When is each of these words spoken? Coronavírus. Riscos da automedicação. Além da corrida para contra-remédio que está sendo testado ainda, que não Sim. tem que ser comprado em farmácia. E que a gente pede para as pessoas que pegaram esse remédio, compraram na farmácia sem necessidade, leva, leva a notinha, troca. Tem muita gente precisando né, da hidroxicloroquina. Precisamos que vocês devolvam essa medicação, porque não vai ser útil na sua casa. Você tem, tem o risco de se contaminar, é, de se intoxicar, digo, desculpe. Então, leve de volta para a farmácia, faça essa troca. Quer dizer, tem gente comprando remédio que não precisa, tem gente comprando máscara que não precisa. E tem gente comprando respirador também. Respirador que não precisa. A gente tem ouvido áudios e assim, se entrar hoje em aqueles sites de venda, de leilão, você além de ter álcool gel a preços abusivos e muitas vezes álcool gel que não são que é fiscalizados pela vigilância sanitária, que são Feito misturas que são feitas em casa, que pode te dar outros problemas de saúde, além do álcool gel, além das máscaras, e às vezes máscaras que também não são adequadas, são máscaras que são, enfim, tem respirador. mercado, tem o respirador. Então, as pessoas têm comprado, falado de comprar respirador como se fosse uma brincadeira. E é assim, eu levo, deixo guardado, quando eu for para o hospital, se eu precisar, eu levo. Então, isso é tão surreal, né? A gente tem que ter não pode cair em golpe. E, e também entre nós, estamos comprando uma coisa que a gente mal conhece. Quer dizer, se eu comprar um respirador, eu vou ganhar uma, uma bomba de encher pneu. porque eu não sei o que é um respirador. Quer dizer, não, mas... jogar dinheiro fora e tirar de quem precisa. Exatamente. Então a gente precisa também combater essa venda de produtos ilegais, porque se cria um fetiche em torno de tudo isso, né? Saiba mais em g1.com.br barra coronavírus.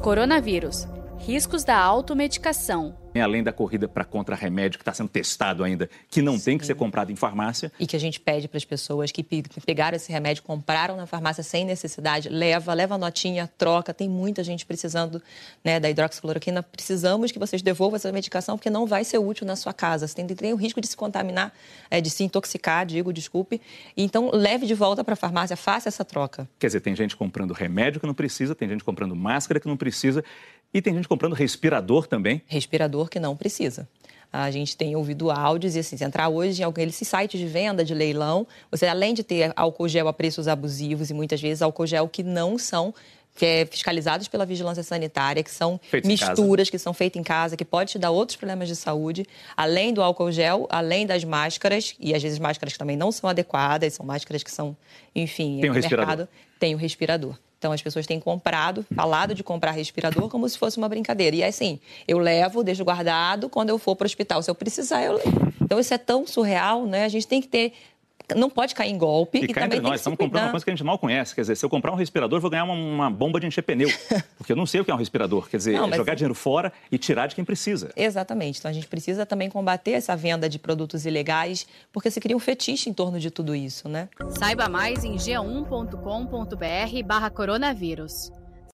Coronavírus. 0.00 0.86
Riscos 1.20 1.64
da 1.64 1.76
automedicação. 1.76 2.96
Além 3.14 3.42
da 3.42 3.52
corrida 3.52 3.88
para 3.88 4.04
contra-remédio 4.04 4.78
que 4.78 4.82
está 4.82 4.94
sendo 4.94 5.08
testado 5.08 5.64
ainda, 5.64 5.90
que 6.08 6.22
não 6.22 6.38
Sim. 6.38 6.44
tem 6.44 6.58
que 6.58 6.64
ser 6.64 6.74
comprado 6.74 7.10
em 7.10 7.16
farmácia. 7.16 7.70
E 7.78 7.86
que 7.86 7.94
a 7.94 7.98
gente 7.98 8.18
pede 8.20 8.48
para 8.48 8.56
as 8.56 8.64
pessoas 8.64 9.10
que 9.10 9.22
pegaram 9.66 9.96
esse 9.96 10.10
remédio, 10.12 10.42
compraram 10.44 10.96
na 10.96 11.06
farmácia 11.06 11.42
sem 11.42 11.64
necessidade, 11.64 12.28
leva, 12.28 12.72
leva 12.72 12.94
a 12.94 12.98
notinha, 12.98 13.50
troca. 13.58 13.92
Tem 13.92 14.08
muita 14.08 14.44
gente 14.44 14.64
precisando 14.64 15.20
né, 15.62 15.78
da 15.78 15.90
hidroxicloroquina. 15.90 16.62
Precisamos 16.62 17.32
que 17.32 17.38
vocês 17.38 17.60
devolvam 17.60 17.96
essa 17.96 18.10
medicação, 18.12 18.56
porque 18.56 18.70
não 18.70 18.86
vai 18.86 19.04
ser 19.04 19.18
útil 19.18 19.46
na 19.46 19.56
sua 19.56 19.74
casa. 19.74 20.06
Você 20.06 20.14
tem, 20.14 20.26
tem 20.26 20.52
o 20.52 20.56
risco 20.56 20.80
de 20.80 20.86
se 20.86 20.96
contaminar, 20.96 21.52
é, 21.90 22.00
de 22.00 22.08
se 22.08 22.22
intoxicar, 22.24 22.86
digo, 22.86 23.12
desculpe. 23.12 23.60
Então, 23.96 24.30
leve 24.32 24.66
de 24.66 24.74
volta 24.74 25.02
para 25.02 25.14
a 25.14 25.16
farmácia, 25.16 25.56
faça 25.56 25.88
essa 25.88 26.04
troca. 26.04 26.48
Quer 26.58 26.68
dizer, 26.68 26.80
tem 26.80 26.94
gente 26.94 27.16
comprando 27.16 27.52
remédio 27.52 28.00
que 28.00 28.06
não 28.06 28.14
precisa, 28.14 28.54
tem 28.54 28.68
gente 28.68 28.84
comprando 28.84 29.14
máscara 29.16 29.58
que 29.58 29.66
não 29.66 29.76
precisa. 29.76 30.24
E 30.72 30.80
tem 30.80 30.94
gente 30.94 31.08
comprando 31.08 31.34
respirador 31.34 32.06
também. 32.06 32.42
Respirador 32.46 33.08
que 33.08 33.18
não 33.18 33.36
precisa. 33.36 33.88
A 34.32 34.48
gente 34.52 34.76
tem 34.76 34.94
ouvido 34.94 35.28
áudios 35.28 35.74
e 35.74 35.80
assim, 35.80 35.96
se 35.96 36.04
entrar 36.04 36.28
hoje 36.28 36.62
em 36.62 36.64
aqueles 36.64 36.94
sites 36.94 37.40
de 37.40 37.46
venda, 37.46 37.84
de 37.84 37.92
leilão, 37.92 38.46
você 38.70 38.86
além 38.86 39.12
de 39.12 39.24
ter 39.24 39.52
álcool 39.56 39.88
gel 39.88 40.06
a 40.06 40.12
preços 40.12 40.46
abusivos 40.46 41.10
e 41.10 41.14
muitas 41.14 41.40
vezes 41.40 41.62
álcool 41.62 41.86
gel 41.86 42.08
que 42.08 42.22
não 42.22 42.56
são 42.56 42.94
que 43.40 43.46
é 43.46 43.64
fiscalizados 43.64 44.28
pela 44.28 44.44
vigilância 44.44 44.82
sanitária, 44.82 45.42
que 45.42 45.50
são 45.50 45.80
Feito 45.82 46.06
misturas 46.06 46.68
que 46.68 46.78
são 46.78 46.92
feitas 46.92 47.18
em 47.18 47.22
casa, 47.22 47.56
que 47.56 47.64
pode 47.64 47.92
te 47.92 47.98
dar 47.98 48.10
outros 48.10 48.36
problemas 48.36 48.68
de 48.68 48.76
saúde, 48.76 49.24
além 49.56 49.94
do 49.94 50.02
álcool 50.02 50.30
gel, 50.30 50.66
além 50.68 51.06
das 51.06 51.24
máscaras, 51.24 51.94
e 51.98 52.14
às 52.14 52.22
vezes 52.22 52.38
máscaras 52.38 52.74
que 52.74 52.78
também 52.78 52.98
não 52.98 53.10
são 53.10 53.30
adequadas, 53.30 53.94
são 53.94 54.04
máscaras 54.04 54.42
que 54.42 54.50
são, 54.50 54.76
enfim, 55.16 55.58
tem 55.58 55.72
respirador. 55.72 56.06
mercado, 56.06 56.28
tem 56.58 56.74
o 56.74 56.76
respirador. 56.76 57.34
Então, 57.58 57.72
as 57.72 57.80
pessoas 57.80 58.06
têm 58.06 58.20
comprado, 58.20 58.84
falado 58.94 59.34
de 59.34 59.42
comprar 59.42 59.70
respirador 59.70 60.28
como 60.28 60.46
se 60.46 60.58
fosse 60.58 60.76
uma 60.76 60.88
brincadeira. 60.88 61.34
E 61.34 61.40
é 61.40 61.46
assim, 61.46 61.80
eu 62.06 62.18
levo, 62.18 62.62
deixo 62.62 62.84
guardado, 62.84 63.48
quando 63.48 63.70
eu 63.70 63.78
for 63.78 63.96
para 63.96 64.04
o 64.04 64.06
hospital, 64.06 64.42
se 64.42 64.50
eu 64.50 64.54
precisar, 64.54 65.02
eu 65.02 65.14
levo. 65.14 65.50
Então, 65.62 65.80
isso 65.80 65.94
é 65.94 65.98
tão 65.98 66.26
surreal, 66.26 66.84
né? 66.84 67.06
A 67.06 67.08
gente 67.08 67.26
tem 67.26 67.40
que 67.40 67.48
ter 67.48 67.72
não 68.34 68.50
pode 68.50 68.74
cair 68.74 68.90
em 68.90 68.98
golpe. 68.98 69.38
E, 69.38 69.44
e 69.44 69.48
também 69.48 69.64
entre 69.64 69.80
nós, 69.80 70.00
estamos 70.00 70.18
comprando 70.18 70.44
uma 70.44 70.50
coisa 70.50 70.64
que 70.64 70.70
a 70.70 70.74
gente 70.74 70.84
mal 70.84 70.98
conhece. 70.98 71.34
Quer 71.34 71.42
dizer, 71.42 71.56
se 71.56 71.64
eu 71.64 71.70
comprar 71.70 71.92
um 71.92 71.96
respirador, 71.96 72.36
eu 72.36 72.40
vou 72.40 72.50
ganhar 72.50 72.64
uma, 72.64 72.74
uma 72.74 73.10
bomba 73.10 73.38
de 73.40 73.46
encher 73.46 73.62
pneu. 73.62 73.88
porque 74.36 74.52
eu 74.52 74.56
não 74.56 74.66
sei 74.66 74.80
o 74.80 74.84
que 74.84 74.90
é 74.90 74.94
um 74.94 74.98
respirador. 74.98 75.48
Quer 75.48 75.58
dizer, 75.58 75.78
não, 75.78 75.88
mas... 75.88 75.96
jogar 75.96 76.14
dinheiro 76.14 76.34
fora 76.34 76.72
e 76.90 76.98
tirar 76.98 77.26
de 77.26 77.34
quem 77.34 77.44
precisa. 77.44 77.92
Exatamente. 77.96 78.58
Então 78.58 78.70
a 78.70 78.74
gente 78.74 78.86
precisa 78.86 79.24
também 79.26 79.48
combater 79.48 79.92
essa 79.92 80.16
venda 80.16 80.48
de 80.48 80.58
produtos 80.58 81.06
ilegais, 81.06 81.66
porque 81.92 82.10
se 82.10 82.20
cria 82.20 82.36
um 82.36 82.40
fetiche 82.40 82.88
em 82.88 82.92
torno 82.92 83.18
de 83.18 83.30
tudo 83.30 83.54
isso, 83.54 83.88
né? 83.88 84.08
Saiba 84.38 84.68
mais 84.68 85.04
em 85.04 85.16
g1.com.br 85.16 87.06
barra 87.06 87.30
coronavírus. 87.30 88.30